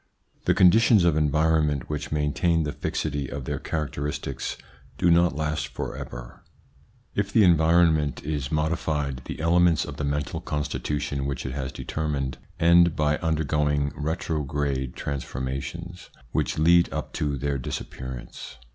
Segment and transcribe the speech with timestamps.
[0.45, 4.57] The con ditions of environment which maintain the fixity of their characteristics
[4.97, 6.41] do not last for ever.
[7.13, 7.51] If the 2J2 THE PSYCHOLOGY OF PEOPLES:
[8.07, 13.19] environment is modified, the elements of the mental constitution which it has determined end by
[13.19, 18.57] under going retrograde transformations which lead up to their disappearance.